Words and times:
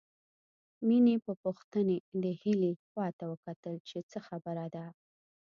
مينې 0.87 1.15
په 1.25 1.31
پوښتنې 1.43 1.97
د 2.21 2.23
هيلې 2.41 2.71
خواته 2.85 3.23
وکتل 3.31 3.75
چې 3.89 3.97
څه 4.09 4.19
خبره 4.27 4.65
ده 4.75 4.85